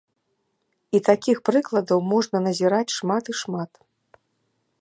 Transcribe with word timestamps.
І 0.99 1.01
такіх 1.09 1.37
прыкладаў 1.51 1.99
можна 2.13 2.37
назіраць 2.49 2.95
шмат 2.99 3.23
і 3.35 3.37
шмат. 3.43 3.71